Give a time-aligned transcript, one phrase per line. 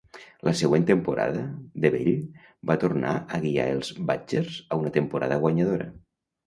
[0.47, 1.43] La següent temporada,
[1.85, 2.11] Bevell
[2.71, 5.93] va tornar a guiar els Badgers a una temporada guanyadora.